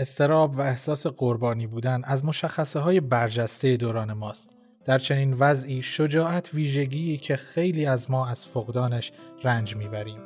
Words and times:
استراب 0.00 0.58
و 0.58 0.60
احساس 0.60 1.06
قربانی 1.06 1.66
بودن 1.66 2.02
از 2.04 2.24
مشخصه 2.24 2.80
های 2.80 3.00
برجسته 3.00 3.76
دوران 3.76 4.12
ماست. 4.12 4.50
در 4.84 4.98
چنین 4.98 5.36
وضعی 5.38 5.82
شجاعت 5.82 6.54
ویژگی 6.54 7.16
که 7.16 7.36
خیلی 7.36 7.86
از 7.86 8.10
ما 8.10 8.26
از 8.26 8.46
فقدانش 8.46 9.12
رنج 9.44 9.76
می‌بریم. 9.76 10.18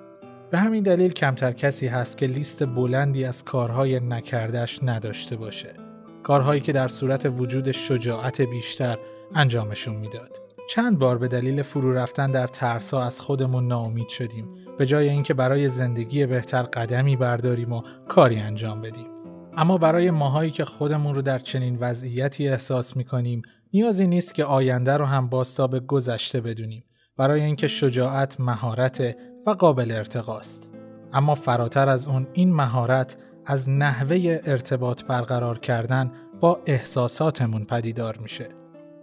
به 0.50 0.58
همین 0.58 0.82
دلیل 0.82 1.12
کمتر 1.12 1.52
کسی 1.52 1.86
هست 1.86 2.18
که 2.18 2.26
لیست 2.26 2.66
بلندی 2.66 3.24
از 3.24 3.44
کارهای 3.44 4.00
نکردش 4.00 4.78
نداشته 4.82 5.36
باشه. 5.36 5.70
کارهایی 6.22 6.60
که 6.60 6.72
در 6.72 6.88
صورت 6.88 7.26
وجود 7.38 7.72
شجاعت 7.72 8.40
بیشتر 8.40 8.98
انجامشون 9.34 9.96
می‌داد. 9.96 10.30
چند 10.70 10.98
بار 10.98 11.18
به 11.18 11.28
دلیل 11.28 11.62
فرو 11.62 11.92
رفتن 11.92 12.30
در 12.30 12.46
ترسا 12.46 13.02
از 13.02 13.20
خودمون 13.20 13.68
ناامید 13.68 14.08
شدیم 14.08 14.48
به 14.78 14.86
جای 14.86 15.08
اینکه 15.08 15.34
برای 15.34 15.68
زندگی 15.68 16.26
بهتر 16.26 16.62
قدمی 16.62 17.16
برداریم 17.16 17.72
و 17.72 17.82
کاری 18.08 18.36
انجام 18.36 18.80
بدیم. 18.80 19.13
اما 19.56 19.78
برای 19.78 20.10
ماهایی 20.10 20.50
که 20.50 20.64
خودمون 20.64 21.14
رو 21.14 21.22
در 21.22 21.38
چنین 21.38 21.76
وضعیتی 21.80 22.48
احساس 22.48 22.96
می‌کنیم 22.96 23.42
نیازی 23.72 24.06
نیست 24.06 24.34
که 24.34 24.44
آینده 24.44 24.96
رو 24.96 25.04
هم 25.04 25.28
باستاب 25.28 25.86
گذشته 25.86 26.40
بدونیم. 26.40 26.84
برای 27.16 27.42
اینکه 27.42 27.68
شجاعت 27.68 28.40
مهارت 28.40 29.16
و 29.46 29.50
قابل 29.50 29.90
ارتقاست. 29.90 30.70
اما 31.12 31.34
فراتر 31.34 31.88
از 31.88 32.08
اون 32.08 32.26
این 32.32 32.52
مهارت 32.52 33.16
از 33.46 33.70
نحوه 33.70 34.40
ارتباط 34.44 35.04
برقرار 35.04 35.58
کردن 35.58 36.12
با 36.40 36.60
احساساتمون 36.66 37.64
پدیدار 37.64 38.18
میشه. 38.18 38.48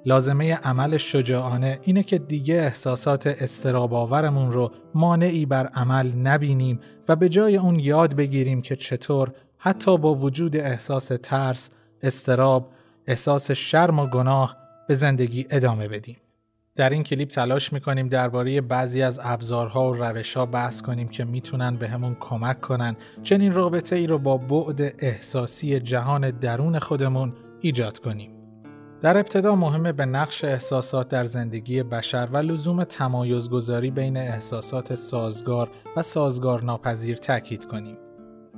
لازمه 0.05 0.53
عمل 0.53 0.97
شجاعانه 0.97 1.79
اینه 1.83 2.03
که 2.03 2.17
دیگه 2.17 2.55
احساسات 2.55 3.27
استراباورمون 3.27 4.51
رو 4.51 4.71
مانعی 4.95 5.45
بر 5.45 5.67
عمل 5.67 6.15
نبینیم 6.15 6.79
و 7.07 7.15
به 7.15 7.29
جای 7.29 7.57
اون 7.57 7.79
یاد 7.79 8.15
بگیریم 8.15 8.61
که 8.61 8.75
چطور 8.75 9.33
حتی 9.63 9.97
با 9.97 10.15
وجود 10.15 10.57
احساس 10.57 11.11
ترس، 11.23 11.69
استراب، 12.01 12.71
احساس 13.07 13.51
شرم 13.51 13.99
و 13.99 14.07
گناه 14.07 14.57
به 14.87 14.93
زندگی 14.93 15.45
ادامه 15.49 15.87
بدیم. 15.87 16.17
در 16.75 16.89
این 16.89 17.03
کلیپ 17.03 17.29
تلاش 17.29 17.73
می‌کنیم 17.73 18.07
درباره 18.07 18.61
بعضی 18.61 19.01
از 19.01 19.19
ابزارها 19.23 19.91
و 19.91 19.95
روشها 19.95 20.45
بحث 20.45 20.81
کنیم 20.81 21.07
که 21.07 21.25
می‌تونن 21.25 21.75
به 21.75 21.87
همون 21.87 22.17
کمک 22.19 22.61
کنن 22.61 22.95
چنین 23.23 23.53
رابطه 23.53 23.95
ای 23.95 24.07
رو 24.07 24.17
با 24.17 24.37
بعد 24.37 24.81
احساسی 24.99 25.79
جهان 25.79 26.31
درون 26.31 26.79
خودمون 26.79 27.33
ایجاد 27.59 27.99
کنیم. 27.99 28.31
در 29.01 29.17
ابتدا 29.17 29.55
مهمه 29.55 29.91
به 29.91 30.05
نقش 30.05 30.43
احساسات 30.43 31.07
در 31.07 31.25
زندگی 31.25 31.83
بشر 31.83 32.27
و 32.31 32.37
لزوم 32.37 32.83
تمایزگذاری 32.83 33.91
بین 33.91 34.17
احساسات 34.17 34.95
سازگار 34.95 35.71
و 35.97 36.01
سازگار 36.01 36.63
ناپذیر 36.63 37.17
تاکید 37.17 37.65
کنیم. 37.65 37.97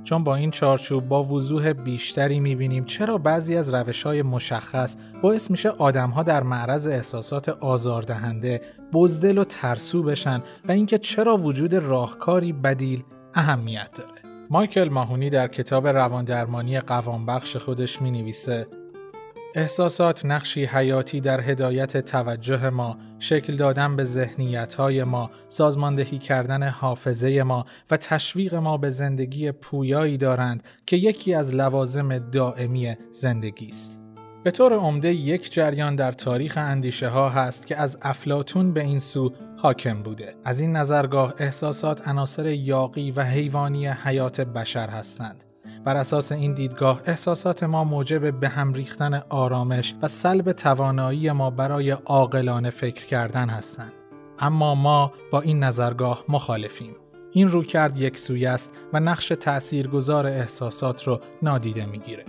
چون 0.04 0.24
با 0.24 0.36
این 0.36 0.50
چارچوب 0.50 1.08
با 1.08 1.24
وضوح 1.24 1.72
بیشتری 1.72 2.40
می‌بینیم 2.40 2.84
چرا 2.84 3.18
بعضی 3.18 3.56
از 3.56 3.74
روش 3.74 4.02
های 4.02 4.22
مشخص 4.22 4.96
باعث 5.22 5.50
میشه 5.50 5.68
آدمها 5.68 6.22
در 6.22 6.42
معرض 6.42 6.86
احساسات 6.86 7.48
آزاردهنده، 7.48 8.60
بزدل 8.92 9.38
و 9.38 9.44
ترسو 9.44 10.02
بشن 10.02 10.42
و 10.68 10.72
اینکه 10.72 10.98
چرا 10.98 11.36
وجود 11.36 11.74
راهکاری 11.74 12.52
بدیل 12.52 13.02
اهمیت 13.34 13.90
داره. 13.98 14.22
مایکل 14.50 14.88
ماهونی 14.88 15.30
در 15.30 15.48
کتاب 15.48 15.88
رواندرمانی 15.88 16.80
قوانبخش 16.80 17.56
خودش 17.56 18.02
می 18.02 18.10
نویسه 18.10 18.66
احساسات 19.54 20.24
نقشی 20.24 20.64
حیاتی 20.64 21.20
در 21.20 21.40
هدایت 21.40 21.96
توجه 21.96 22.70
ما، 22.70 22.98
شکل 23.18 23.56
دادن 23.56 23.96
به 23.96 24.04
ذهنیت‌های 24.04 25.04
ما، 25.04 25.30
سازماندهی 25.48 26.18
کردن 26.18 26.68
حافظه 26.68 27.42
ما 27.42 27.64
و 27.90 27.96
تشویق 27.96 28.54
ما 28.54 28.76
به 28.76 28.90
زندگی 28.90 29.52
پویایی 29.52 30.18
دارند 30.18 30.62
که 30.86 30.96
یکی 30.96 31.34
از 31.34 31.54
لوازم 31.54 32.18
دائمی 32.18 32.96
زندگی 33.12 33.66
است. 33.66 34.00
به 34.44 34.50
طور 34.50 34.72
عمده 34.72 35.12
یک 35.12 35.52
جریان 35.52 35.96
در 35.96 36.12
تاریخ 36.12 36.58
اندیشه 36.58 37.08
ها 37.08 37.28
هست 37.28 37.66
که 37.66 37.76
از 37.76 37.98
افلاتون 38.02 38.72
به 38.72 38.82
این 38.82 38.98
سو 38.98 39.32
حاکم 39.56 40.02
بوده. 40.02 40.34
از 40.44 40.60
این 40.60 40.76
نظرگاه 40.76 41.34
احساسات 41.38 42.08
عناصر 42.08 42.46
یاقی 42.46 43.10
و 43.10 43.22
حیوانی 43.22 43.86
حیات 43.86 44.40
بشر 44.40 44.88
هستند. 44.88 45.44
بر 45.84 45.96
اساس 45.96 46.32
این 46.32 46.54
دیدگاه 46.54 47.00
احساسات 47.06 47.62
ما 47.62 47.84
موجب 47.84 48.40
به 48.40 48.48
هم 48.48 48.72
ریختن 48.72 49.14
آرامش 49.28 49.94
و 50.02 50.08
سلب 50.08 50.52
توانایی 50.52 51.32
ما 51.32 51.50
برای 51.50 51.90
عاقلانه 51.90 52.70
فکر 52.70 53.06
کردن 53.06 53.48
هستند. 53.48 53.92
اما 54.38 54.74
ما 54.74 55.12
با 55.30 55.40
این 55.40 55.64
نظرگاه 55.64 56.24
مخالفیم. 56.28 56.96
این 57.32 57.48
رویکرد 57.48 57.96
یک 57.96 58.18
سوی 58.18 58.46
است 58.46 58.72
و 58.92 59.00
نقش 59.00 59.28
تأثیرگذار 59.28 60.26
احساسات 60.26 61.02
رو 61.02 61.20
نادیده 61.42 61.86
می‌گیره. 61.86 62.24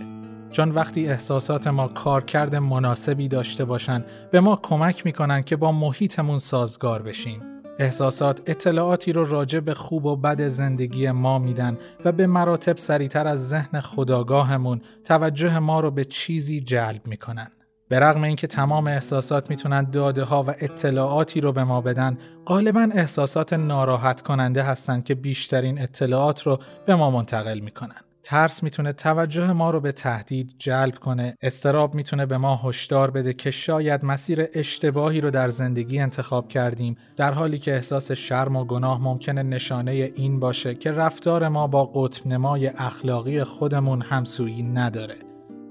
چون 0.50 0.70
وقتی 0.70 1.08
احساسات 1.08 1.66
ما 1.66 1.88
کارکرد 1.88 2.56
مناسبی 2.56 3.28
داشته 3.28 3.64
باشند 3.64 4.04
به 4.30 4.40
ما 4.40 4.60
کمک 4.62 5.06
می‌کنن 5.06 5.42
که 5.42 5.56
با 5.56 5.72
محیطمون 5.72 6.38
سازگار 6.38 7.02
بشیم 7.02 7.55
احساسات 7.78 8.42
اطلاعاتی 8.46 9.12
رو 9.12 9.24
راجع 9.24 9.60
به 9.60 9.74
خوب 9.74 10.04
و 10.06 10.16
بد 10.16 10.48
زندگی 10.48 11.10
ما 11.10 11.38
میدن 11.38 11.78
و 12.04 12.12
به 12.12 12.26
مراتب 12.26 12.76
سریعتر 12.76 13.26
از 13.26 13.48
ذهن 13.48 13.80
خداگاهمون 13.80 14.80
توجه 15.04 15.58
ما 15.58 15.80
رو 15.80 15.90
به 15.90 16.04
چیزی 16.04 16.60
جلب 16.60 17.06
می‌کنن. 17.06 17.48
به 17.88 18.00
رغم 18.00 18.22
اینکه 18.22 18.46
تمام 18.46 18.86
احساسات 18.86 19.50
می‌تونن 19.50 19.90
داده 19.90 20.24
ها 20.24 20.42
و 20.42 20.54
اطلاعاتی 20.58 21.40
رو 21.40 21.52
به 21.52 21.64
ما 21.64 21.80
بدن، 21.80 22.18
غالبا 22.46 22.88
احساسات 22.94 23.52
ناراحت 23.52 24.22
کننده 24.22 24.62
هستند 24.62 25.04
که 25.04 25.14
بیشترین 25.14 25.80
اطلاعات 25.80 26.42
رو 26.42 26.58
به 26.86 26.94
ما 26.94 27.10
منتقل 27.10 27.58
می‌کنن. 27.58 28.05
ترس 28.26 28.62
می‌تونه 28.62 28.92
توجه 28.92 29.52
ما 29.52 29.70
رو 29.70 29.80
به 29.80 29.92
تهدید 29.92 30.54
جلب 30.58 30.94
کنه. 30.94 31.36
استراب 31.42 31.94
می‌تونه 31.94 32.26
به 32.26 32.36
ما 32.36 32.56
هشدار 32.56 33.10
بده 33.10 33.32
که 33.32 33.50
شاید 33.50 34.04
مسیر 34.04 34.46
اشتباهی 34.54 35.20
رو 35.20 35.30
در 35.30 35.48
زندگی 35.48 35.98
انتخاب 35.98 36.48
کردیم 36.48 36.96
در 37.16 37.32
حالی 37.32 37.58
که 37.58 37.74
احساس 37.74 38.12
شرم 38.12 38.56
و 38.56 38.64
گناه 38.64 39.02
ممکنه 39.02 39.42
نشانه 39.42 39.92
این 39.92 40.40
باشه 40.40 40.74
که 40.74 40.92
رفتار 40.92 41.48
ما 41.48 41.66
با 41.66 41.84
قطب 41.84 42.26
نمای 42.26 42.66
اخلاقی 42.66 43.44
خودمون 43.44 44.02
همسویی 44.02 44.62
نداره. 44.62 45.16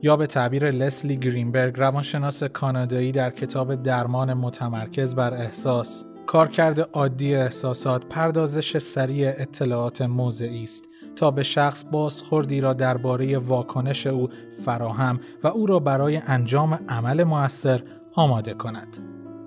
یا 0.01 0.15
به 0.15 0.27
تعبیر 0.27 0.71
لسلی 0.71 1.17
گرینبرگ 1.17 1.79
روانشناس 1.79 2.43
کانادایی 2.43 3.11
در 3.11 3.29
کتاب 3.29 3.75
درمان 3.75 4.33
متمرکز 4.33 5.15
بر 5.15 5.33
احساس 5.33 6.05
کارکرد 6.25 6.79
عادی 6.79 7.35
احساسات 7.35 8.05
پردازش 8.05 8.77
سریع 8.77 9.33
اطلاعات 9.37 10.01
موضعی 10.01 10.63
است. 10.63 10.85
تا 11.15 11.31
به 11.31 11.43
شخص 11.43 11.83
بازخوردی 11.91 12.61
را 12.61 12.73
درباره 12.73 13.37
واکنش 13.37 14.07
او 14.07 14.29
فراهم 14.65 15.19
و 15.43 15.47
او 15.47 15.65
را 15.65 15.79
برای 15.79 16.17
انجام 16.17 16.79
عمل 16.89 17.23
موثر 17.23 17.83
آماده 18.13 18.53
کند. 18.53 18.97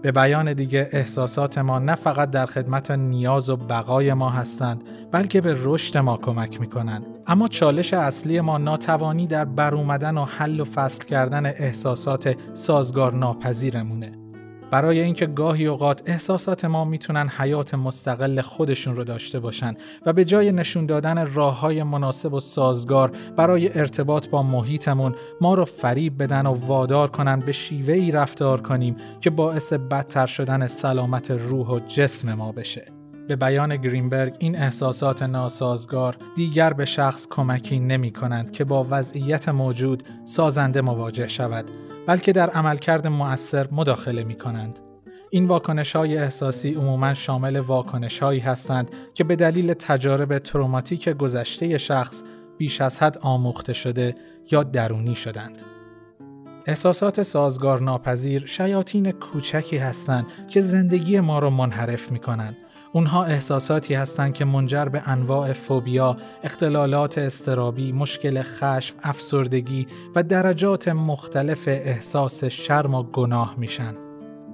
به 0.03 0.12
بیان 0.12 0.53
دیگه 0.53 0.89
احساسات 0.93 1.59
ما 1.59 1.79
نه 1.79 1.95
فقط 1.95 2.31
در 2.31 2.47
خدمت 2.47 2.91
نیاز 2.91 3.51
و 3.51 3.56
بقای 3.56 4.15
ما 4.15 4.31
هستند 4.31 4.83
بلکه 5.12 5.41
به 5.41 5.56
رشد 5.62 5.99
ما 5.99 6.17
کمک 6.17 6.61
می 6.61 6.67
کنند. 6.67 7.06
اما 7.27 7.49
چالش 7.49 7.95
اصلی 7.95 8.41
ما 8.41 8.59
ناتوانی 8.59 9.27
در 9.27 9.45
برومدن 9.45 10.19
و 10.19 10.25
حل 10.25 10.61
و 10.61 10.65
فصل 10.65 11.05
کردن 11.05 11.47
احساسات 11.47 12.37
سازگار 12.55 13.15
ناپذیرمونه. 13.15 14.28
برای 14.71 15.01
اینکه 15.01 15.27
گاهی 15.27 15.67
اوقات 15.67 16.03
احساسات 16.06 16.65
ما 16.65 16.84
می‌تونن 16.84 17.29
حیات 17.29 17.75
مستقل 17.75 18.41
خودشون 18.41 18.97
رو 18.97 19.05
داشته 19.05 19.41
باشن 19.41 19.75
و 20.06 20.12
به 20.12 20.25
جای 20.25 20.53
نشون 20.53 20.87
دادن 20.87 21.27
راه 21.34 21.61
های 21.61 21.83
مناسب 21.83 22.34
و 22.34 22.41
سازگار 22.41 23.12
برای 23.37 23.79
ارتباط 23.79 24.29
با 24.29 24.43
محیطمون 24.43 25.15
ما 25.41 25.55
رو 25.55 25.65
فریب 25.65 26.23
بدن 26.23 26.47
و 26.47 26.67
وادار 26.67 27.11
کنن 27.11 27.41
به 27.41 27.53
شیوه 27.53 27.94
ای 27.94 28.11
رفتار 28.11 28.61
کنیم 28.61 28.97
که 29.20 29.31
باعث 29.31 29.73
بدتر 29.73 30.26
شدن 30.26 30.67
سلامت 30.67 31.31
روح 31.31 31.69
و 31.69 31.79
جسم 31.79 32.35
ما 32.35 32.53
بشه. 32.53 32.93
به 33.29 33.37
بیان 33.37 33.76
گرینبرگ 33.76 34.37
این 34.38 34.56
احساسات 34.56 35.23
ناسازگار 35.23 36.17
دیگر 36.37 36.73
به 36.73 36.85
شخص 36.85 37.26
کمکی 37.31 37.79
نمی 37.79 38.11
کنند 38.11 38.50
که 38.50 38.64
با 38.64 38.87
وضعیت 38.91 39.49
موجود 39.49 40.03
سازنده 40.25 40.81
مواجه 40.81 41.29
شود 41.29 41.71
بلکه 42.08 42.32
در 42.32 42.50
عملکرد 42.50 43.06
مؤثر 43.06 43.69
مداخله 43.72 44.25
می 44.25 44.34
کنند. 44.34 44.78
این 45.31 45.46
واکنش 45.49 45.96
های 45.96 46.19
احساسی 46.19 46.75
عموما 46.75 47.14
شامل 47.14 47.56
واکنش 47.56 48.19
هایی 48.19 48.40
هستند 48.40 48.90
که 49.14 49.25
به 49.25 49.37
دلیل 49.37 49.75
تجارب 49.75 50.38
تروماتیک 50.38 51.08
گذشته 51.08 51.78
شخص 51.78 52.22
بیش 52.58 52.81
از 52.81 53.02
حد 53.02 53.19
آموخته 53.19 53.72
شده 53.72 54.14
یا 54.50 54.62
درونی 54.62 55.14
شدند. 55.14 55.62
احساسات 56.66 57.22
سازگار 57.22 57.81
ناپذیر 57.81 58.46
شیاطین 58.46 59.12
کوچکی 59.12 59.76
هستند 59.76 60.26
که 60.50 60.61
زندگی 60.61 61.20
ما 61.20 61.38
را 61.38 61.50
منحرف 61.50 62.12
می 62.12 62.19
کنند 62.19 62.56
اونها 62.93 63.25
احساساتی 63.25 63.94
هستند 63.94 64.35
که 64.35 64.44
منجر 64.44 64.85
به 64.85 65.08
انواع 65.08 65.52
فوبیا، 65.52 66.17
اختلالات 66.43 67.19
استرابی، 67.19 67.93
مشکل 67.93 68.43
خشم، 68.43 68.96
افسردگی 69.02 69.87
و 70.14 70.23
درجات 70.23 70.88
مختلف 70.88 71.69
احساس 71.69 72.44
شرم 72.44 72.94
و 72.94 73.02
گناه 73.02 73.55
میشن. 73.58 73.94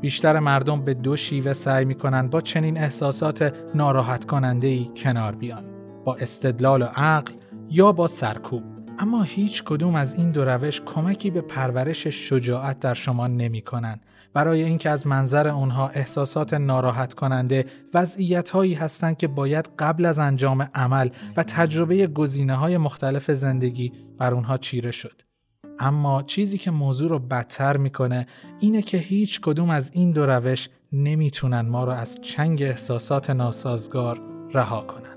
بیشتر 0.01 0.39
مردم 0.39 0.85
به 0.85 0.95
دو 0.95 1.17
شیوه 1.17 1.53
سعی 1.53 1.85
می‌کنن 1.85 2.29
با 2.29 2.41
چنین 2.41 2.79
احساسات 2.79 3.55
ناراحت 3.75 4.25
کننده 4.25 4.67
ای 4.67 4.91
کنار 4.97 5.35
بیان. 5.35 5.65
با 6.05 6.15
استدلال 6.15 6.83
و 6.83 6.85
عقل 6.85 7.33
یا 7.71 7.93
با 7.93 8.07
سرکوب. 8.07 8.63
اما 8.99 9.23
هیچ 9.23 9.65
کدوم 9.65 9.95
از 9.95 10.15
این 10.15 10.31
دو 10.31 10.45
روش 10.45 10.81
کمکی 10.81 11.31
به 11.31 11.41
پرورش 11.41 12.07
شجاعت 12.07 12.79
در 12.79 12.95
شما 12.95 13.27
نمی 13.27 13.61
کنن. 13.61 14.01
برای 14.35 14.63
اینکه 14.63 14.91
از 14.91 15.07
منظر 15.07 15.49
اونها 15.49 15.89
احساسات 15.89 16.55
ناراحت 16.55 17.15
کننده 17.15 17.65
وضعیت 17.95 18.51
هایی 18.51 18.75
هستند 18.75 19.17
که 19.17 19.29
باید 19.29 19.69
قبل 19.79 20.05
از 20.05 20.19
انجام 20.19 20.63
عمل 20.75 21.09
و 21.37 21.43
تجربه 21.43 22.07
گزینه 22.07 22.55
های 22.55 22.77
مختلف 22.77 23.31
زندگی 23.31 23.93
بر 24.19 24.35
اونها 24.35 24.59
چیره 24.59 24.91
شد. 24.91 25.23
اما 25.79 26.23
چیزی 26.23 26.59
که 26.59 26.71
موضوع 26.71 27.09
رو 27.09 27.19
بدتر 27.19 27.77
می‌کنه 27.77 28.27
اینه 28.61 28.83
که 28.83 28.99
هیچ 28.99 29.41
کدوم 29.41 29.71
از 29.71 29.91
این 29.95 30.13
دو 30.13 30.27
روش 30.27 30.69
نمی‌تونن 30.93 31.61
ما 31.61 31.85
رو 31.85 31.93
از 31.93 32.19
چنگ 32.23 32.63
احساسات 32.63 33.31
ناسازگار 33.31 34.21
رها 34.55 34.81
کنن. 34.81 35.14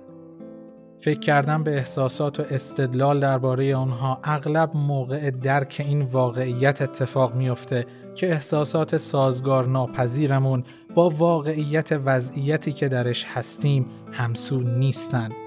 فکر 1.07 1.19
کردن 1.19 1.63
به 1.63 1.77
احساسات 1.77 2.39
و 2.39 2.43
استدلال 2.49 3.19
درباره 3.19 3.75
آنها 3.75 4.19
اغلب 4.23 4.75
موقع 4.75 5.31
درک 5.31 5.83
این 5.87 6.01
واقعیت 6.01 6.81
اتفاق 6.81 7.35
میافته 7.35 7.85
که 8.15 8.31
احساسات 8.31 8.97
سازگار 8.97 9.65
ناپذیرمون 9.65 10.63
با 10.95 11.09
واقعیت 11.09 11.91
وضعیتی 12.05 12.73
که 12.73 12.87
درش 12.87 13.25
هستیم 13.25 13.85
همسو 14.11 14.61
نیستن. 14.61 15.46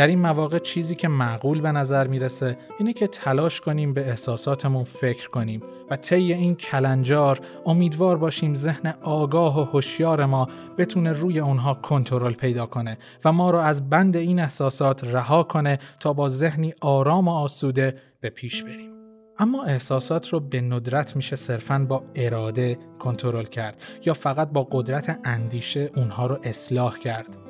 در 0.00 0.06
این 0.06 0.18
مواقع 0.18 0.58
چیزی 0.58 0.94
که 0.94 1.08
معقول 1.08 1.60
به 1.60 1.72
نظر 1.72 2.06
می‌رسه 2.06 2.58
اینه 2.78 2.92
که 2.92 3.06
تلاش 3.06 3.60
کنیم 3.60 3.94
به 3.94 4.08
احساساتمون 4.08 4.84
فکر 4.84 5.30
کنیم 5.30 5.62
و 5.90 5.96
طی 5.96 6.32
این 6.32 6.54
کلنجار 6.54 7.40
امیدوار 7.66 8.18
باشیم 8.18 8.54
ذهن 8.54 8.94
آگاه 9.02 9.60
و 9.60 9.64
هوشیار 9.64 10.26
ما 10.26 10.48
بتونه 10.78 11.12
روی 11.12 11.40
اونها 11.40 11.74
کنترل 11.74 12.32
پیدا 12.32 12.66
کنه 12.66 12.98
و 13.24 13.32
ما 13.32 13.50
رو 13.50 13.58
از 13.58 13.90
بند 13.90 14.16
این 14.16 14.40
احساسات 14.40 15.04
رها 15.04 15.42
کنه 15.42 15.78
تا 16.00 16.12
با 16.12 16.28
ذهنی 16.28 16.72
آرام 16.80 17.28
و 17.28 17.30
آسوده 17.30 17.94
به 18.20 18.30
پیش 18.30 18.64
بریم. 18.64 18.90
اما 19.38 19.64
احساسات 19.64 20.28
رو 20.28 20.40
به 20.40 20.60
ندرت 20.60 21.16
میشه 21.16 21.36
صرفاً 21.36 21.86
با 21.88 22.04
اراده 22.14 22.78
کنترل 22.98 23.44
کرد 23.44 23.82
یا 24.04 24.14
فقط 24.14 24.50
با 24.50 24.68
قدرت 24.70 25.20
اندیشه 25.24 25.90
اونها 25.96 26.26
رو 26.26 26.38
اصلاح 26.42 26.98
کرد. 26.98 27.49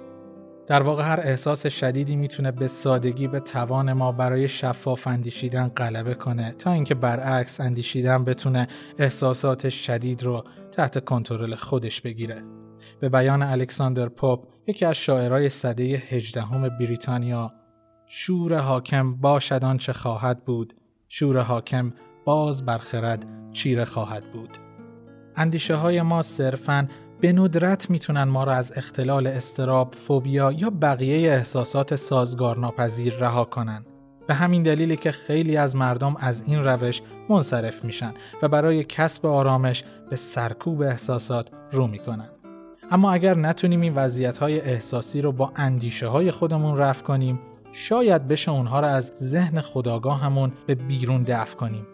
در 0.71 0.83
واقع 0.83 1.03
هر 1.03 1.21
احساس 1.23 1.67
شدیدی 1.67 2.17
می‌تونه 2.17 2.53
به 2.53 2.67
سادگی 2.69 3.29
به 3.29 3.41
توان 3.41 3.93
ما 3.93 4.13
برای 4.13 4.49
شفاف 4.49 5.07
اندیشیدن 5.07 5.69
غلبه 5.69 6.15
کنه 6.15 6.53
تا 6.53 6.73
اینکه 6.73 6.95
برعکس 6.95 7.61
اندیشیدن 7.61 8.25
بتونه 8.25 8.69
احساسات 8.99 9.69
شدید 9.69 10.23
رو 10.23 10.45
تحت 10.73 11.05
کنترل 11.05 11.55
خودش 11.55 12.01
بگیره. 12.01 12.43
به 13.01 13.09
بیان 13.09 13.43
الکساندر 13.43 14.09
پاپ 14.09 14.47
یکی 14.67 14.85
از 14.85 14.97
شاعرای 14.97 15.49
سده 15.49 16.03
18 16.09 16.69
بریتانیا 16.79 17.53
شور 18.07 18.59
حاکم 18.59 19.15
باشد 19.15 19.65
آنچه 19.65 19.93
خواهد 19.93 20.45
بود 20.45 20.75
شور 21.09 21.41
حاکم 21.41 21.93
باز 22.25 22.67
برخرد 22.67 23.27
چیره 23.53 23.85
خواهد 23.85 24.33
بود 24.33 24.59
اندیشه 25.37 25.75
های 25.75 26.03
ما 26.03 26.23
صرفاً 26.23 26.89
به 27.21 27.33
ندرت 27.33 27.91
می‌تونن 27.91 28.23
ما 28.23 28.45
را 28.45 28.55
از 28.55 28.73
اختلال 28.77 29.27
استراب، 29.27 29.95
فوبیا 29.95 30.53
یا 30.53 30.71
بقیه 30.71 31.31
احساسات 31.31 31.95
سازگار 31.95 32.59
ناپذیر 32.59 33.15
رها 33.15 33.45
کنن. 33.45 33.85
به 34.27 34.35
همین 34.35 34.63
دلیلی 34.63 34.97
که 34.97 35.13
خیلی 35.13 35.57
از 35.57 35.77
مردم 35.77 36.17
از 36.19 36.43
این 36.47 36.65
روش 36.65 37.03
منصرف 37.29 37.85
میشن 37.85 38.15
و 38.43 38.49
برای 38.49 38.85
کسب 38.85 39.27
آرامش 39.27 39.85
به 40.11 40.17
سرکوب 40.17 40.83
احساسات 40.83 41.49
رو 41.73 41.87
می‌کنن. 41.87 42.29
اما 42.91 43.13
اگر 43.13 43.35
نتونیم 43.35 43.81
این 43.81 43.95
وضعیت 43.95 44.39
های 44.39 44.61
احساسی 44.61 45.23
رو 45.23 45.33
با 45.33 45.53
اندیشه 45.57 46.07
های 46.07 46.31
خودمون 46.31 46.79
رفع 46.79 47.05
کنیم، 47.05 47.41
شاید 47.73 48.29
بشه 48.29 48.51
اونها 48.51 48.81
را 48.81 48.89
از 48.89 49.13
ذهن 49.17 49.61
خداگاهمون 49.61 50.53
به 50.67 50.75
بیرون 50.75 51.23
دفع 51.23 51.57
کنیم. 51.57 51.87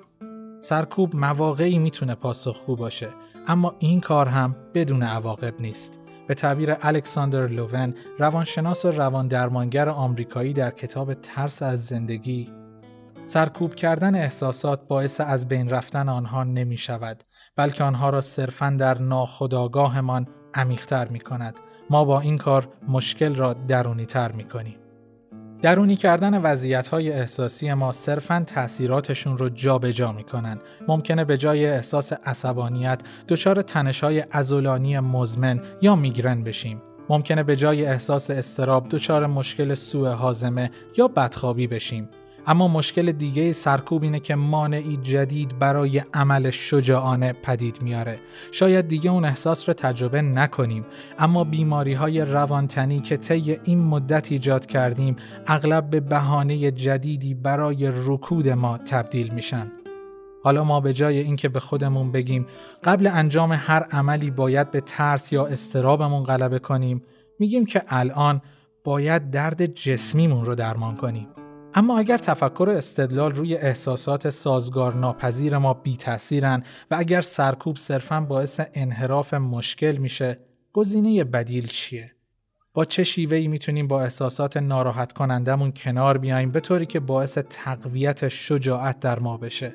سرکوب 0.61 1.17
مواقعی 1.17 1.79
می‌تونه 1.79 2.15
پاسخگو 2.15 2.77
باشه 2.77 3.09
اما 3.49 3.75
این 3.79 4.01
کار 4.01 4.29
هم 4.29 4.57
بدون 4.75 5.03
عواقب 5.03 5.61
نیست. 5.61 6.01
به 6.27 6.35
تعبیر 6.35 6.77
الکساندر 6.83 7.47
لوون 7.47 7.95
روانشناس 8.19 8.85
و 8.85 8.91
روان 8.91 9.29
درمانگر 9.29 9.89
آمریکایی 9.89 10.53
در 10.53 10.71
کتاب 10.71 11.15
ترس 11.15 11.63
از 11.63 11.87
زندگی 11.87 12.53
سرکوب 13.23 13.75
کردن 13.75 14.15
احساسات 14.15 14.89
باعث 14.89 15.21
از 15.21 15.49
بین 15.49 15.71
رفتن 15.71 16.09
آنها 16.09 16.45
نمی 16.45 16.77
شود 16.77 17.25
بلکه 17.57 17.85
آنها 17.85 18.11
را 18.11 18.21
صرفا 18.21 18.77
در 18.79 18.99
ناخداگاهمان 18.99 20.29
عمیقتر 20.55 21.09
می 21.09 21.21
کند 21.21 21.55
ما 21.91 22.05
با 22.05 22.21
این 22.21 22.39
کار 22.39 22.69
مشکل 22.89 23.35
را 23.35 23.53
درونی 23.53 24.07
تر 24.07 24.33
می 24.33 24.45
کنیم 24.45 24.79
درونی 25.63 25.97
کردن 25.97 26.39
وضعیت 26.39 26.89
های 26.89 27.13
احساسی 27.13 27.75
ما 27.75 27.93
صرفا 27.93 28.45
تاثیراتشون 28.47 29.39
رو 29.39 29.49
جابجا 29.49 29.93
جا 29.93 30.13
می‌کنن. 30.13 30.59
ممکنه 30.89 31.25
به 31.25 31.37
جای 31.37 31.67
احساس 31.67 32.13
عصبانیت 32.13 33.01
دچار 33.29 33.63
تنش 33.63 34.05
های 34.05 34.25
ازولانی 34.31 34.99
مزمن 34.99 35.63
یا 35.83 35.97
میگرن 35.97 36.43
بشیم. 36.43 36.83
ممکنه 37.09 37.43
به 37.43 37.57
جای 37.57 37.87
احساس 37.87 38.31
استراب 38.31 38.89
دچار 38.89 39.27
مشکل 39.27 39.75
سوء 39.75 40.13
حازمه 40.13 40.71
یا 40.99 41.09
بدخوابی 41.09 41.67
بشیم. 41.67 42.09
اما 42.49 42.69
مشکل 42.69 43.13
دیگه 43.13 43.53
سرکوب 43.53 44.03
اینه 44.03 44.21
که 44.21 44.35
مانعی 44.35 44.97
جدید 44.97 45.59
برای 45.59 46.03
عمل 46.15 46.51
شجاعانه 46.51 47.33
پدید 47.33 47.83
میاره. 47.83 48.19
شاید 48.53 48.89
دیگه 48.89 49.11
اون 49.11 49.25
احساس 49.25 49.69
رو 49.69 49.75
تجربه 49.75 50.23
نکنیم 50.23 50.87
اما 51.19 51.45
بیماری 51.45 51.95
های 51.95 52.21
روانتنی 52.21 53.01
که 53.01 53.17
طی 53.17 53.59
این 53.65 53.85
مدت 53.85 54.33
ایجاد 54.33 54.67
کردیم 54.67 55.17
اغلب 55.47 55.91
به 55.91 56.01
بهانه 56.01 56.71
جدیدی 56.71 57.35
برای 57.35 57.93
رکود 57.95 58.49
ما 58.49 58.79
تبدیل 58.79 59.35
میشن. 59.35 59.73
حالا 60.43 60.65
ما 60.65 60.81
به 60.81 60.93
جای 60.93 61.19
اینکه 61.19 61.49
به 61.49 61.61
خودمون 61.61 62.13
بگیم 62.13 62.47
قبل 62.85 63.07
انجام 63.07 63.53
هر 63.53 63.83
عملی 63.83 64.31
باید 64.31 64.71
به 64.71 64.81
ترس 64.81 65.33
یا 65.33 65.47
استرابمون 65.47 66.25
غلبه 66.25 66.59
کنیم 66.59 67.03
میگیم 67.39 67.67
که 67.67 67.83
الان 67.89 68.43
باید 68.85 69.31
درد 69.31 69.67
جسمیمون 69.67 70.45
رو 70.45 70.55
درمان 70.55 70.97
کنیم. 70.97 71.29
اما 71.79 71.99
اگر 71.99 72.19
تفکر 72.19 72.65
و 72.69 72.71
استدلال 72.71 73.33
روی 73.33 73.57
احساسات 73.57 74.31
سازگار 74.31 74.95
ناپذیر 74.95 75.59
ما 75.59 75.75
بی 75.75 75.97
تاثیرن 75.97 76.63
و 76.91 76.95
اگر 76.99 77.21
سرکوب 77.21 77.77
صرفا 77.77 78.21
باعث 78.21 78.61
انحراف 78.75 79.35
مشکل 79.35 79.97
میشه 79.97 80.39
گزینه 80.73 81.25
بدیل 81.25 81.67
چیه؟ 81.67 82.13
با 82.75 82.85
چه 82.85 83.05
شیوهی 83.05 83.49
می‌تونیم 83.49 83.89
با 83.89 84.03
احساسات 84.03 84.57
ناراحت 84.57 85.13
کنندمون 85.13 85.73
کنار 85.73 86.19
بیایم 86.19 86.51
به 86.51 86.61
طوری 86.61 86.87
که 86.87 87.01
باعث 87.01 87.39
تقویت 87.51 88.29
شجاعت 88.29 89.01
در 89.01 89.19
ما 89.19 89.37
بشه؟ 89.37 89.75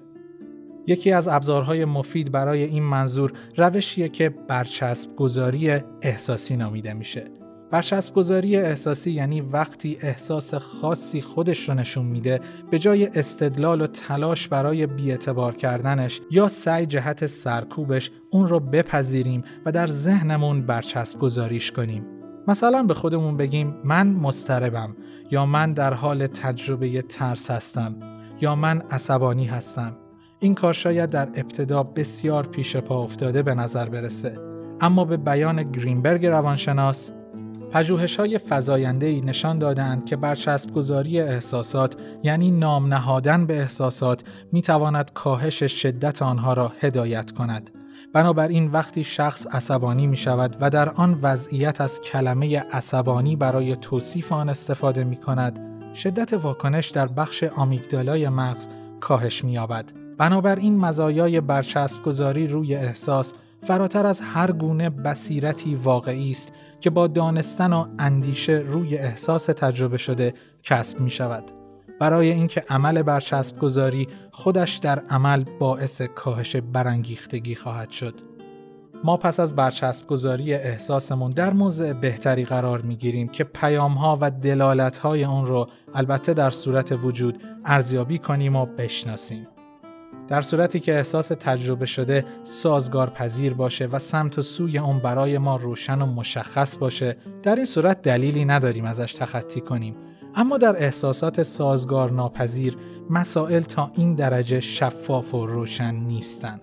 یکی 0.88 1.12
از 1.12 1.28
ابزارهای 1.28 1.86
مفید 1.86 2.32
برای 2.32 2.64
این 2.64 2.84
منظور 2.84 3.34
روشیه 3.58 4.10
که 4.10 4.30
برچسب 4.30 5.16
گذاری 5.16 5.70
احساسی 6.02 6.56
نامیده 6.56 6.94
میشه 6.94 7.41
گذاری 8.16 8.58
احساسی 8.58 9.12
یعنی 9.12 9.42
وقتی 9.42 9.98
احساس 10.02 10.54
خاصی 10.54 11.22
خودش 11.22 11.70
رو 11.70 11.76
نشون 11.76 12.06
میده 12.06 12.40
به 12.72 12.80
جای 12.80 13.08
استدلال 13.08 13.82
و 13.82 13.88
تلاش 13.88 14.48
برای 14.48 14.88
بیاعتبار 14.88 15.56
کردنش 15.56 16.22
یا 16.32 16.48
سعی 16.48 16.86
جهت 16.86 17.28
سرکوبش 17.28 18.12
اون 18.30 18.48
رو 18.48 18.60
بپذیریم 18.60 19.44
و 19.66 19.72
در 19.72 19.88
ذهنمون 19.88 20.62
برچسب 20.62 21.20
گذاریش 21.20 21.72
کنیم. 21.72 22.06
مثلا 22.48 22.84
به 22.84 22.94
خودمون 22.94 23.38
بگیم 23.38 23.76
من 23.84 24.08
مستربم 24.08 24.96
یا 25.32 25.46
من 25.46 25.74
در 25.74 25.94
حال 25.94 26.28
تجربه 26.28 27.02
ترس 27.02 27.52
هستم 27.52 27.96
یا 28.42 28.56
من 28.56 28.82
عصبانی 28.82 29.46
هستم. 29.46 29.98
این 30.40 30.56
کار 30.56 30.74
شاید 30.74 31.10
در 31.10 31.28
ابتدا 31.36 31.84
بسیار 31.84 32.48
پیش 32.48 32.78
پا 32.78 33.04
افتاده 33.04 33.44
به 33.44 33.54
نظر 33.54 33.90
برسه 33.90 34.38
اما 34.82 35.06
به 35.06 35.18
بیان 35.18 35.72
گرینبرگ 35.72 36.26
روانشناس 36.26 37.12
پژوهش 37.72 38.16
های 38.16 38.38
فضاینده 38.38 39.06
ای 39.06 39.22
نشان 39.22 39.60
دادند 39.60 40.06
که 40.06 40.16
برچسب 40.16 40.74
گذاری 40.74 41.22
احساسات 41.22 41.96
یعنی 42.24 42.52
نام 42.52 42.94
نهادن 42.94 43.46
به 43.46 43.60
احساسات 43.60 44.24
می 44.52 44.62
تواند 44.62 45.14
کاهش 45.14 45.64
شدت 45.64 46.22
آنها 46.22 46.54
را 46.54 46.72
هدایت 46.80 47.32
کند. 47.32 47.70
بنابراین 48.14 48.72
وقتی 48.72 49.04
شخص 49.04 49.48
عصبانی 49.48 50.08
می 50.08 50.18
شود 50.18 50.58
و 50.62 50.70
در 50.70 50.90
آن 50.90 51.20
وضعیت 51.22 51.82
از 51.82 52.02
کلمه 52.02 52.60
عصبانی 52.60 53.36
برای 53.36 53.76
توصیف 53.76 54.32
آن 54.32 54.50
استفاده 54.50 55.04
می 55.04 55.16
کند، 55.16 55.60
شدت 55.96 56.34
واکنش 56.34 56.90
در 56.90 57.08
بخش 57.08 57.44
آمیگدالای 57.44 58.30
مغز 58.30 58.68
کاهش 59.00 59.44
می 59.44 59.52
یابد. 59.52 59.92
بنابراین 60.18 60.78
مزایای 60.78 61.42
برچسب 61.42 62.04
گذاری 62.04 62.48
روی 62.48 62.76
احساس 62.76 63.34
فراتر 63.64 64.06
از 64.06 64.22
هر 64.22 64.52
گونه 64.52 64.90
بصیرتی 64.90 65.76
واقعی 65.76 66.32
است 66.32 66.54
که 66.82 66.90
با 66.90 67.08
دانستن 67.08 67.74
و 67.74 67.88
اندیشه 68.00 68.54
روی 68.68 68.98
احساس 68.98 69.46
تجربه 69.46 69.98
شده 69.98 70.34
کسب 70.64 71.00
می 71.00 71.10
شود. 71.10 71.44
برای 72.00 72.32
اینکه 72.32 72.64
عمل 72.70 73.02
برچسب 73.02 73.60
گذاری 73.60 74.08
خودش 74.32 74.78
در 74.78 75.00
عمل 75.00 75.44
باعث 75.60 76.02
کاهش 76.02 76.56
برانگیختگی 76.56 77.56
خواهد 77.56 77.90
شد. 77.90 78.14
ما 79.04 79.18
پس 79.18 79.40
از 79.40 79.56
برچسب 79.56 80.08
گذاری 80.08 80.54
احساسمون 80.54 81.32
در 81.32 81.54
موضع 81.54 81.94
بهتری 81.94 82.46
قرار 82.46 82.82
می 82.82 82.96
گیریم 82.96 83.28
که 83.28 83.44
پیام 83.44 83.94
ها 83.94 84.18
و 84.22 84.32
دلالت 84.32 84.98
های 84.98 85.24
اون 85.24 85.46
رو 85.46 85.68
البته 85.96 86.34
در 86.34 86.50
صورت 86.50 86.92
وجود 87.04 87.44
ارزیابی 87.66 88.18
کنیم 88.18 88.56
و 88.56 88.66
بشناسیم. 88.66 89.48
در 90.32 90.42
صورتی 90.42 90.80
که 90.80 90.96
احساس 90.96 91.28
تجربه 91.28 91.86
شده 91.86 92.26
سازگار 92.44 93.10
پذیر 93.10 93.54
باشه 93.54 93.86
و 93.86 94.00
سمت 94.00 94.38
و 94.38 94.42
سوی 94.42 94.78
اون 94.78 95.00
برای 95.00 95.38
ما 95.38 95.56
روشن 95.56 96.02
و 96.02 96.06
مشخص 96.06 96.78
باشه 96.78 97.18
در 97.44 97.56
این 97.56 97.66
صورت 97.66 98.02
دلیلی 98.02 98.46
نداریم 98.46 98.86
ازش 98.86 99.14
تخطی 99.14 99.62
کنیم 99.62 99.96
اما 100.36 100.58
در 100.58 100.84
احساسات 100.84 101.44
سازگار 101.44 102.12
ناپذیر 102.12 102.78
مسائل 103.10 103.62
تا 103.62 103.92
این 103.96 104.16
درجه 104.16 104.60
شفاف 104.60 105.34
و 105.34 105.46
روشن 105.46 105.96
نیستند. 105.96 106.62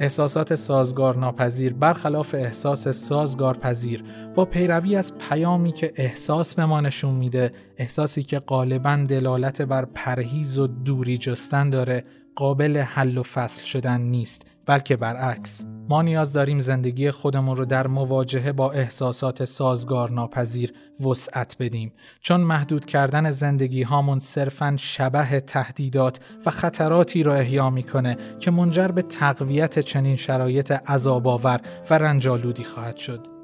احساسات 0.00 0.54
سازگار 0.54 1.16
ناپذیر 1.16 1.72
برخلاف 1.72 2.34
احساس 2.34 2.88
سازگار 2.88 3.56
پذیر 3.56 4.04
با 4.34 4.44
پیروی 4.44 4.96
از 4.96 5.12
پیامی 5.18 5.72
که 5.72 5.92
احساس 5.96 6.54
به 6.54 6.66
ما 6.66 6.80
نشون 6.80 7.14
میده 7.14 7.52
احساسی 7.76 8.22
که 8.22 8.38
غالبا 8.38 8.96
دلالت 9.08 9.62
بر 9.62 9.84
پرهیز 9.84 10.58
و 10.58 10.66
دوری 10.66 11.18
جستن 11.18 11.70
داره 11.70 12.04
قابل 12.40 12.76
حل 12.76 13.18
و 13.18 13.22
فصل 13.22 13.64
شدن 13.64 14.00
نیست 14.00 14.42
بلکه 14.66 14.96
برعکس. 14.96 15.64
ما 15.88 16.02
نیاز 16.02 16.32
داریم 16.32 16.58
زندگی 16.58 17.10
خودمون 17.10 17.56
رو 17.56 17.64
در 17.64 17.86
مواجهه 17.86 18.52
با 18.52 18.72
احساسات 18.72 19.44
سازگار 19.44 20.10
ناپذیر 20.10 20.72
وسعت 21.00 21.56
بدیم. 21.60 21.92
چون 22.20 22.40
محدود 22.40 22.84
کردن 22.84 23.30
زندگی 23.30 23.82
هامون 23.82 24.18
صرفا 24.18 24.76
شبه 24.78 25.40
تهدیدات 25.40 26.20
و 26.46 26.50
خطراتی 26.50 27.22
رو 27.22 27.32
احیا 27.32 27.70
می‌کنه 27.70 28.16
که 28.38 28.50
منجر 28.50 28.88
به 28.88 29.02
تقویت 29.02 29.78
چنین 29.78 30.16
شرایط 30.16 30.70
عذابآور 30.70 31.60
و 31.90 31.94
رنجالودی 31.94 32.64
خواهد 32.64 32.96
شد. 32.96 33.39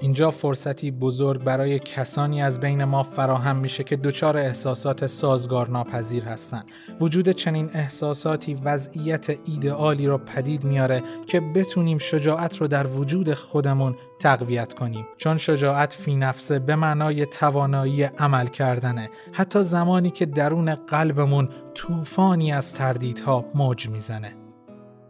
اینجا 0.00 0.30
فرصتی 0.30 0.90
بزرگ 0.90 1.44
برای 1.44 1.78
کسانی 1.78 2.42
از 2.42 2.60
بین 2.60 2.84
ما 2.84 3.02
فراهم 3.02 3.56
میشه 3.56 3.84
که 3.84 3.96
دچار 3.96 4.36
احساسات 4.36 5.06
سازگار 5.06 5.68
ناپذیر 5.70 6.24
هستند. 6.24 6.64
وجود 7.00 7.28
چنین 7.28 7.70
احساساتی 7.72 8.54
وضعیت 8.54 9.26
ایدئالی 9.44 10.06
رو 10.06 10.18
پدید 10.18 10.64
میاره 10.64 11.02
که 11.26 11.40
بتونیم 11.40 11.98
شجاعت 11.98 12.56
رو 12.56 12.68
در 12.68 12.86
وجود 12.86 13.34
خودمون 13.34 13.96
تقویت 14.18 14.74
کنیم. 14.74 15.06
چون 15.16 15.36
شجاعت 15.36 15.92
فی 15.92 16.16
نفسه 16.16 16.58
به 16.58 16.76
معنای 16.76 17.26
توانایی 17.26 18.02
عمل 18.02 18.46
کردنه. 18.46 19.10
حتی 19.32 19.62
زمانی 19.62 20.10
که 20.10 20.26
درون 20.26 20.74
قلبمون 20.74 21.48
طوفانی 21.74 22.52
از 22.52 22.74
تردیدها 22.74 23.44
موج 23.54 23.88
می‌زنه. 23.88 24.39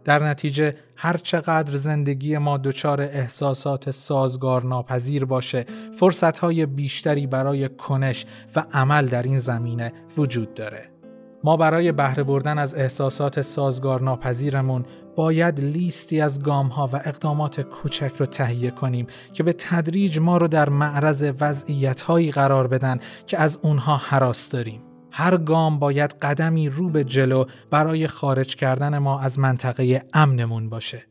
در 0.04 0.22
نتیجه 0.22 0.76
هر 0.96 1.16
چقدر 1.16 1.76
زندگی 1.76 2.38
ما 2.38 2.58
دچار 2.58 3.00
احساسات 3.00 3.90
سازگار 3.90 4.64
ناپذیر 4.64 5.24
باشه 5.24 5.64
فرصتهای 5.96 6.66
بیشتری 6.66 7.26
برای 7.26 7.68
کنش 7.68 8.26
و 8.56 8.64
عمل 8.72 9.06
در 9.06 9.22
این 9.22 9.38
زمینه 9.38 9.92
وجود 10.16 10.54
داره. 10.54 10.90
ما 11.44 11.56
برای 11.56 11.92
بهره 11.92 12.22
بردن 12.22 12.58
از 12.58 12.74
احساسات 12.74 13.42
سازگار 13.42 14.02
ناپذیرمون 14.02 14.84
باید 15.16 15.60
لیستی 15.60 16.20
از 16.20 16.42
گام 16.42 16.66
ها 16.66 16.90
و 16.92 16.96
اقدامات 16.96 17.60
کوچک 17.60 18.12
رو 18.18 18.26
تهیه 18.26 18.70
کنیم 18.70 19.06
که 19.32 19.42
به 19.42 19.52
تدریج 19.52 20.18
ما 20.18 20.36
رو 20.36 20.48
در 20.48 20.68
معرض 20.68 21.32
وضعیت 21.40 22.00
هایی 22.00 22.30
قرار 22.30 22.66
بدن 22.66 23.00
که 23.26 23.38
از 23.38 23.58
اونها 23.62 23.96
حراس 23.96 24.50
داریم. 24.50 24.89
هر 25.12 25.36
گام 25.36 25.78
باید 25.78 26.10
قدمی 26.10 26.68
رو 26.68 26.88
به 26.88 27.04
جلو 27.04 27.44
برای 27.70 28.06
خارج 28.06 28.56
کردن 28.56 28.98
ما 28.98 29.20
از 29.20 29.38
منطقه 29.38 30.04
امنمون 30.14 30.68
باشه. 30.68 31.06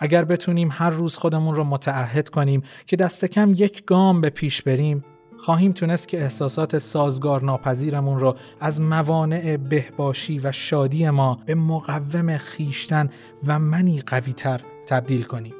اگر 0.00 0.24
بتونیم 0.24 0.68
هر 0.72 0.90
روز 0.90 1.16
خودمون 1.16 1.54
رو 1.54 1.64
متعهد 1.64 2.28
کنیم 2.28 2.62
که 2.86 2.96
دست 2.96 3.24
کم 3.24 3.52
یک 3.56 3.84
گام 3.84 4.20
به 4.20 4.30
پیش 4.30 4.62
بریم 4.62 5.04
خواهیم 5.38 5.72
تونست 5.72 6.08
که 6.08 6.22
احساسات 6.22 6.78
سازگار 6.78 7.44
ناپذیرمون 7.44 8.20
رو 8.20 8.36
از 8.60 8.80
موانع 8.80 9.56
بهباشی 9.56 10.38
و 10.38 10.52
شادی 10.52 11.10
ما 11.10 11.38
به 11.46 11.54
مقوم 11.54 12.36
خیشتن 12.36 13.10
و 13.46 13.58
منی 13.58 14.00
قویتر 14.00 14.60
تبدیل 14.86 15.22
کنیم. 15.22 15.54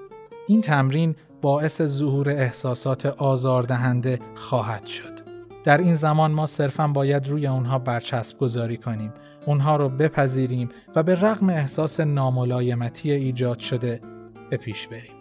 این 0.49 0.61
تمرین 0.61 1.17
باعث 1.43 1.83
ظهور 1.83 2.31
احساسات 2.31 3.07
آزاردهنده 3.07 4.19
خواهد 4.35 4.87
شد. 4.87 5.28
در 5.65 5.79
این 5.79 5.95
زمان 5.95 6.33
ما 6.33 6.47
صرفا 6.47 6.89
باید 6.89 7.29
روی 7.29 7.47
اونها 7.47 7.79
برچسب 7.79 8.39
گذاری 8.39 8.77
کنیم 8.77 9.13
اونها 9.47 9.77
رو 9.77 9.89
بپذیریم 9.89 10.69
و 10.97 11.03
به 11.03 11.15
رغم 11.15 11.49
احساس 11.49 12.01
ناملایمتی 12.01 13.13
ایجاد 13.13 13.59
شده 13.59 14.01
به 14.51 14.57
پیش 14.57 14.89
بریم. 14.89 15.13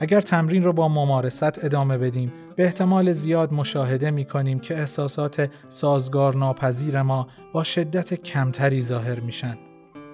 اگر 0.00 0.20
تمرین 0.20 0.62
رو 0.64 0.72
با 0.72 0.88
ممارست 0.88 1.64
ادامه 1.64 1.98
بدیم 1.98 2.32
به 2.56 2.64
احتمال 2.64 3.12
زیاد 3.12 3.52
مشاهده 3.52 4.10
می 4.10 4.24
کنیم 4.24 4.58
که 4.58 4.78
احساسات 4.78 5.50
سازگار 5.68 6.36
ناپذیر 6.36 7.02
ما 7.02 7.28
با 7.52 7.64
شدت 7.64 8.14
کمتری 8.14 8.82
ظاهر 8.82 9.20
میشن. 9.20 9.56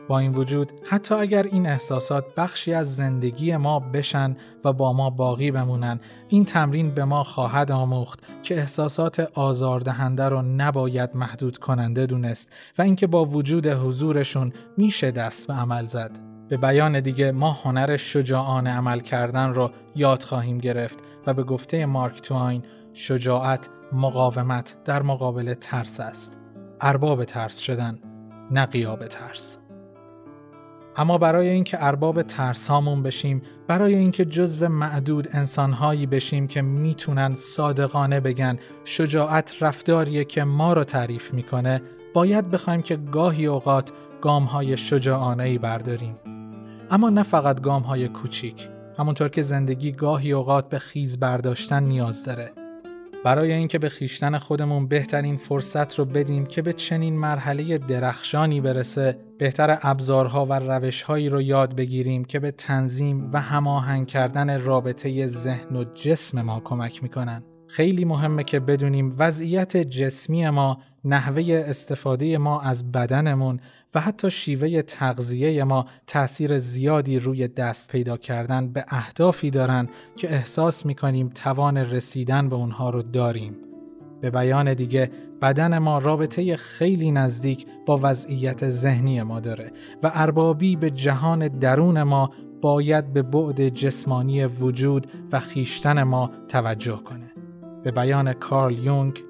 با 0.08 0.18
این 0.18 0.34
وجود 0.34 0.72
حتی 0.84 1.14
اگر 1.14 1.42
این 1.42 1.66
احساسات 1.66 2.34
بخشی 2.36 2.74
از 2.74 2.96
زندگی 2.96 3.56
ما 3.56 3.80
بشن 3.80 4.36
و 4.64 4.72
با 4.72 4.92
ما 4.92 5.10
باقی 5.10 5.50
بمونن 5.50 6.00
این 6.28 6.44
تمرین 6.44 6.94
به 6.94 7.04
ما 7.04 7.24
خواهد 7.24 7.72
آموخت 7.72 8.20
که 8.42 8.58
احساسات 8.58 9.20
آزاردهنده 9.34 10.24
رو 10.24 10.42
نباید 10.42 11.10
محدود 11.14 11.58
کننده 11.58 12.06
دونست 12.06 12.52
و 12.78 12.82
اینکه 12.82 13.06
با 13.06 13.24
وجود 13.24 13.66
حضورشون 13.66 14.52
میشه 14.76 15.10
دست 15.10 15.46
به 15.46 15.54
عمل 15.54 15.86
زد. 15.86 16.10
به 16.48 16.56
بیان 16.56 17.00
دیگه 17.00 17.32
ما 17.32 17.52
هنر 17.52 17.96
شجاعانه 17.96 18.70
عمل 18.70 19.00
کردن 19.00 19.54
رو 19.54 19.70
یاد 19.96 20.22
خواهیم 20.22 20.58
گرفت 20.58 20.98
و 21.26 21.34
به 21.34 21.42
گفته 21.42 21.86
مارک 21.86 22.20
تواین 22.20 22.62
شجاعت 22.92 23.68
مقاومت 23.92 24.76
در 24.84 25.02
مقابل 25.02 25.54
ترس 25.54 26.00
است. 26.00 26.40
ارباب 26.80 27.24
ترس 27.24 27.58
شدن 27.58 27.98
نه 28.50 28.66
قیاب 28.66 29.06
ترس. 29.06 29.58
اما 30.98 31.18
برای 31.18 31.48
اینکه 31.48 31.84
ارباب 31.84 32.22
ترس 32.22 32.68
هامون 32.68 33.02
بشیم 33.02 33.42
برای 33.66 33.94
اینکه 33.94 34.24
جزو 34.24 34.68
معدود 34.68 35.28
انسانهایی 35.32 36.06
بشیم 36.06 36.46
که 36.46 36.62
می‌تونن 36.62 37.34
صادقانه 37.34 38.20
بگن 38.20 38.58
شجاعت 38.84 39.54
رفتاریه 39.60 40.24
که 40.24 40.44
ما 40.44 40.72
رو 40.72 40.84
تعریف 40.84 41.34
می‌کنه 41.34 41.82
باید 42.14 42.50
بخوایم 42.50 42.82
که 42.82 42.96
گاهی 42.96 43.46
اوقات 43.46 43.92
گام 44.20 44.44
های 44.44 44.76
شجاعانه 44.76 45.44
ای 45.44 45.58
برداریم. 45.58 46.16
اما 46.90 47.10
نه 47.10 47.22
فقط 47.22 47.60
گام 47.60 47.82
های 47.82 48.08
کوچیک 48.08 48.68
همونطور 48.98 49.28
که 49.28 49.42
زندگی 49.42 49.92
گاهی 49.92 50.32
اوقات 50.32 50.68
به 50.68 50.78
خیز 50.78 51.20
برداشتن 51.20 51.82
نیاز 51.82 52.24
داره. 52.24 52.52
برای 53.24 53.52
اینکه 53.52 53.78
به 53.78 53.88
خیشتن 53.88 54.38
خودمون 54.38 54.88
بهترین 54.88 55.36
فرصت 55.36 55.98
رو 55.98 56.04
بدیم 56.04 56.46
که 56.46 56.62
به 56.62 56.72
چنین 56.72 57.16
مرحله 57.16 57.78
درخشانی 57.78 58.60
برسه 58.60 59.18
بهتر 59.38 59.78
ابزارها 59.82 60.46
و 60.46 60.52
روشهایی 60.52 61.28
رو 61.28 61.42
یاد 61.42 61.76
بگیریم 61.76 62.24
که 62.24 62.38
به 62.38 62.50
تنظیم 62.50 63.30
و 63.32 63.40
هماهنگ 63.40 64.06
کردن 64.06 64.60
رابطه 64.60 65.26
ذهن 65.26 65.76
و 65.76 65.84
جسم 65.94 66.42
ما 66.42 66.60
کمک 66.60 67.02
می‌کنن. 67.02 67.42
خیلی 67.68 68.04
مهمه 68.04 68.44
که 68.44 68.60
بدونیم 68.60 69.14
وضعیت 69.18 69.76
جسمی 69.76 70.50
ما 70.50 70.78
نحوه 71.04 71.64
استفاده 71.66 72.38
ما 72.38 72.60
از 72.60 72.92
بدنمون 72.92 73.60
و 73.94 74.00
حتی 74.00 74.30
شیوه 74.30 74.82
تغذیه 74.82 75.64
ما 75.64 75.86
تأثیر 76.06 76.58
زیادی 76.58 77.18
روی 77.18 77.48
دست 77.48 77.92
پیدا 77.92 78.16
کردن 78.16 78.68
به 78.68 78.84
اهدافی 78.88 79.50
دارن 79.50 79.88
که 80.16 80.32
احساس 80.32 80.86
می‌کنیم 80.86 81.28
توان 81.28 81.76
رسیدن 81.76 82.48
به 82.48 82.56
اونها 82.56 82.90
رو 82.90 83.02
داریم. 83.02 83.56
به 84.20 84.30
بیان 84.30 84.74
دیگه 84.74 85.10
بدن 85.42 85.78
ما 85.78 85.98
رابطه 85.98 86.56
خیلی 86.56 87.12
نزدیک 87.12 87.66
با 87.86 88.00
وضعیت 88.02 88.70
ذهنی 88.70 89.22
ما 89.22 89.40
داره 89.40 89.72
و 90.02 90.10
اربابی 90.14 90.76
به 90.76 90.90
جهان 90.90 91.48
درون 91.48 92.02
ما 92.02 92.30
باید 92.60 93.12
به 93.12 93.22
بعد 93.22 93.68
جسمانی 93.68 94.44
وجود 94.44 95.06
و 95.32 95.40
خیشتن 95.40 96.02
ما 96.02 96.30
توجه 96.48 96.96
کنه. 97.04 97.32
به 97.84 97.90
بیان 97.90 98.32
کارل 98.32 98.84
یونگ 98.84 99.22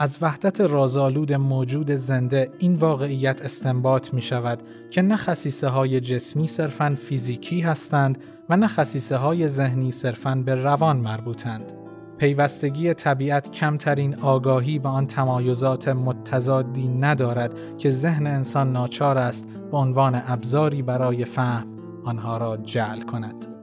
از 0.00 0.18
وحدت 0.22 0.60
رازآلود 0.60 1.32
موجود 1.32 1.90
زنده 1.90 2.50
این 2.58 2.74
واقعیت 2.74 3.42
استنباط 3.42 4.14
می 4.14 4.22
شود 4.22 4.62
که 4.90 5.02
نه 5.02 5.16
خصیصه 5.16 5.68
های 5.68 6.00
جسمی 6.00 6.46
صرفاً 6.46 6.96
فیزیکی 7.02 7.60
هستند 7.60 8.18
و 8.48 8.56
نه 8.56 8.68
خصیصه 8.68 9.16
های 9.16 9.48
ذهنی 9.48 9.90
صرفاً 9.90 10.34
به 10.34 10.54
روان 10.54 10.96
مربوطند. 10.96 11.72
پیوستگی 12.18 12.94
طبیعت 12.94 13.50
کمترین 13.50 14.14
آگاهی 14.14 14.78
به 14.78 14.88
آن 14.88 15.06
تمایزات 15.06 15.88
متضادی 15.88 16.88
ندارد 16.88 17.78
که 17.78 17.90
ذهن 17.90 18.26
انسان 18.26 18.72
ناچار 18.72 19.18
است 19.18 19.48
به 19.70 19.76
عنوان 19.76 20.22
ابزاری 20.26 20.82
برای 20.82 21.24
فهم 21.24 21.66
آنها 22.04 22.36
را 22.36 22.56
جعل 22.56 23.00
کند. 23.00 23.57